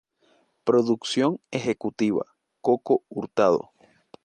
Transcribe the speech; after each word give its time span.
Producción 0.63 1.39
ejecutiva: 1.51 2.25
Coco 2.61 3.03
Hurtado. 3.07 3.71